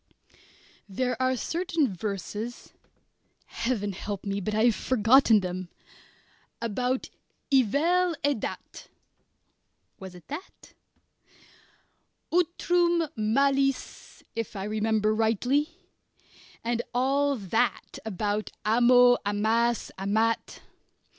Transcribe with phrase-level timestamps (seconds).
[0.89, 2.73] There are certain verses
[3.45, 5.69] Heaven help me, but I have forgotten them!
[6.59, 7.11] about
[7.53, 8.87] "i vel e dat"
[9.99, 10.73] (was it dat?)
[12.33, 15.69] "utrum malis" if I remember rightly
[16.63, 20.61] and all that about amo, amas, amat.